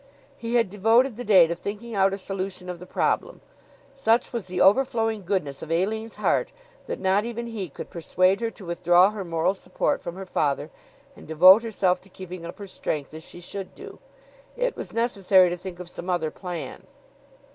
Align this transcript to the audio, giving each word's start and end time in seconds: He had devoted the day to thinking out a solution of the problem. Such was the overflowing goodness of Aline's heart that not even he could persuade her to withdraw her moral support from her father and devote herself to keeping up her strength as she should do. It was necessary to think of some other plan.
He 0.35 0.55
had 0.55 0.67
devoted 0.71 1.15
the 1.15 1.23
day 1.23 1.45
to 1.45 1.53
thinking 1.53 1.93
out 1.93 2.11
a 2.11 2.17
solution 2.17 2.69
of 2.69 2.79
the 2.79 2.87
problem. 2.87 3.39
Such 3.93 4.33
was 4.33 4.47
the 4.47 4.59
overflowing 4.59 5.23
goodness 5.23 5.61
of 5.61 5.69
Aline's 5.71 6.15
heart 6.15 6.51
that 6.87 6.99
not 6.99 7.23
even 7.23 7.45
he 7.45 7.69
could 7.69 7.91
persuade 7.91 8.41
her 8.41 8.49
to 8.49 8.65
withdraw 8.65 9.11
her 9.11 9.23
moral 9.23 9.53
support 9.53 10.01
from 10.01 10.15
her 10.15 10.25
father 10.25 10.71
and 11.15 11.27
devote 11.27 11.61
herself 11.61 12.01
to 12.01 12.09
keeping 12.09 12.47
up 12.47 12.57
her 12.57 12.65
strength 12.65 13.13
as 13.13 13.21
she 13.21 13.39
should 13.41 13.75
do. 13.75 13.99
It 14.57 14.75
was 14.75 14.91
necessary 14.91 15.51
to 15.51 15.55
think 15.57 15.79
of 15.79 15.87
some 15.87 16.09
other 16.09 16.31
plan. 16.31 16.87